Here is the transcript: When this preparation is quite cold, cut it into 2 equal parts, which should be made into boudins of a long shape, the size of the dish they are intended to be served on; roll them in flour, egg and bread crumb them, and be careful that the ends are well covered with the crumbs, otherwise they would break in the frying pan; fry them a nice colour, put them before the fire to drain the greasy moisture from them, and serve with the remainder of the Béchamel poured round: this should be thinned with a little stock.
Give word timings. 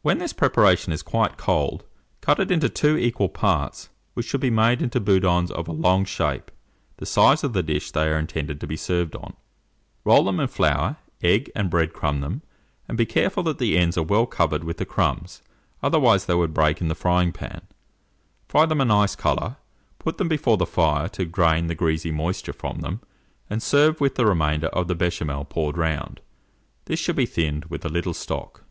When 0.00 0.16
this 0.16 0.32
preparation 0.32 0.90
is 0.90 1.02
quite 1.02 1.36
cold, 1.36 1.84
cut 2.22 2.40
it 2.40 2.50
into 2.50 2.70
2 2.70 2.96
equal 2.96 3.28
parts, 3.28 3.90
which 4.14 4.24
should 4.24 4.40
be 4.40 4.48
made 4.48 4.80
into 4.80 5.00
boudins 5.00 5.50
of 5.50 5.68
a 5.68 5.72
long 5.72 6.06
shape, 6.06 6.50
the 6.96 7.04
size 7.04 7.44
of 7.44 7.52
the 7.52 7.62
dish 7.62 7.90
they 7.90 8.08
are 8.08 8.18
intended 8.18 8.58
to 8.62 8.66
be 8.66 8.78
served 8.78 9.14
on; 9.14 9.34
roll 10.02 10.24
them 10.24 10.40
in 10.40 10.48
flour, 10.48 10.96
egg 11.22 11.52
and 11.54 11.68
bread 11.68 11.92
crumb 11.92 12.22
them, 12.22 12.40
and 12.88 12.96
be 12.96 13.04
careful 13.04 13.42
that 13.42 13.58
the 13.58 13.76
ends 13.76 13.98
are 13.98 14.02
well 14.02 14.24
covered 14.24 14.64
with 14.64 14.78
the 14.78 14.86
crumbs, 14.86 15.42
otherwise 15.82 16.24
they 16.24 16.34
would 16.34 16.54
break 16.54 16.80
in 16.80 16.88
the 16.88 16.94
frying 16.94 17.30
pan; 17.30 17.60
fry 18.48 18.64
them 18.64 18.80
a 18.80 18.84
nice 18.86 19.14
colour, 19.14 19.58
put 19.98 20.16
them 20.16 20.26
before 20.26 20.56
the 20.56 20.64
fire 20.64 21.06
to 21.06 21.26
drain 21.26 21.66
the 21.66 21.74
greasy 21.74 22.10
moisture 22.10 22.54
from 22.54 22.78
them, 22.80 23.02
and 23.50 23.62
serve 23.62 24.00
with 24.00 24.14
the 24.14 24.24
remainder 24.24 24.68
of 24.68 24.88
the 24.88 24.96
Béchamel 24.96 25.46
poured 25.46 25.76
round: 25.76 26.22
this 26.86 26.98
should 26.98 27.16
be 27.16 27.26
thinned 27.26 27.66
with 27.66 27.84
a 27.84 27.90
little 27.90 28.14
stock. 28.14 28.64